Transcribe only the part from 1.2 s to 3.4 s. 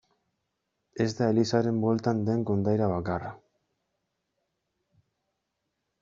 elizaren bueltan den kondaira bakarra.